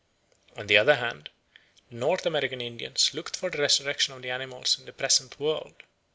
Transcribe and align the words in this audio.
On 0.57 0.65
the 0.65 0.77
other 0.77 0.95
hand, 0.95 1.29
the 1.91 1.95
North 1.95 2.25
American 2.25 2.59
Indians 2.59 3.13
looked 3.13 3.35
for 3.35 3.51
the 3.51 3.59
resurrection 3.61 4.15
of 4.15 4.23
the 4.23 4.31
animals 4.31 4.79
in 4.79 4.85
the 4.85 4.93
present 4.93 5.39
world. 5.39 5.75